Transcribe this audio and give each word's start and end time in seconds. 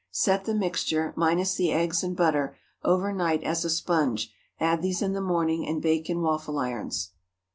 Set 0.09 0.45
the 0.45 0.55
mixture—minus 0.55 1.53
the 1.53 1.71
eggs 1.71 2.01
and 2.01 2.17
butter—over 2.17 3.13
night 3.13 3.43
as 3.43 3.63
a 3.63 3.69
sponge; 3.69 4.33
add 4.59 4.81
these 4.81 4.99
in 5.03 5.13
the 5.13 5.21
morning, 5.21 5.67
and 5.67 5.79
bake 5.79 6.09
in 6.09 6.21
waffle 6.21 6.57
irons. 6.57 7.11